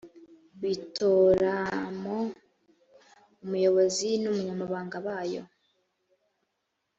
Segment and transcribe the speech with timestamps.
[0.61, 2.17] bitoramo
[3.43, 5.43] umuyobozi n umunyamabanga bayo